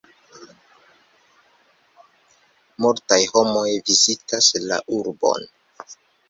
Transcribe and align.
Multaj 2.85 3.19
homoj 3.35 3.67
vizitas 3.91 4.49
la 4.65 4.81
urbon. 5.03 5.47